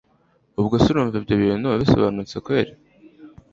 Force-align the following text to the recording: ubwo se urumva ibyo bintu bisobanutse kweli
ubwo 0.59 0.73
se 0.81 0.87
urumva 0.89 1.15
ibyo 1.21 1.35
bintu 1.43 1.67
bisobanutse 1.81 2.35
kweli 2.45 2.73